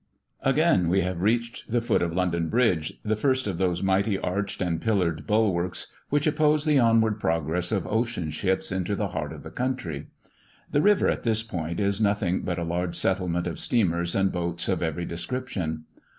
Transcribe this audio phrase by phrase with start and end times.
[0.41, 4.59] Again we have reached the foot of London Bridge, the first of those mighty arched
[4.59, 9.43] and pillared bulwarks, which oppose the onward progress of ocean ships into the heart of
[9.43, 10.07] the country.
[10.71, 14.67] The river at this point is nothing but a large settlement of steamers and boats
[14.67, 15.85] of every description.